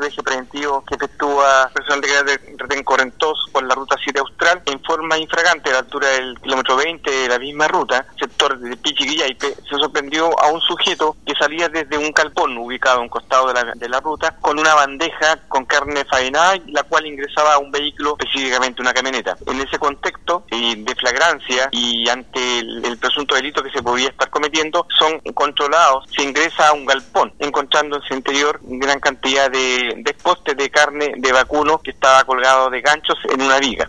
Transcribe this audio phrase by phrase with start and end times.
[0.00, 5.18] patrullaje preventivo que efectúa personal de retén Correntos por la ruta 7 austral en forma
[5.18, 9.76] infragante a la altura del kilómetro 20 de la misma ruta, sector de Pichiquillaipe, se
[9.76, 13.72] sorprendió a un sujeto que salía desde un calpón ubicado a un costado de la,
[13.74, 18.16] de la ruta con una bandeja con carne faenada, la cual ingresaba a un vehículo,
[18.18, 19.36] específicamente una camioneta.
[19.46, 20.39] En ese contexto de
[21.10, 26.68] flagrancia y ante el, presunto delito que se podía estar cometiendo, son controlados, se ingresa
[26.68, 31.32] a un galpón, encontrando en su interior gran cantidad de, de postes de carne de
[31.32, 33.88] vacuno que estaba colgado de ganchos en una viga.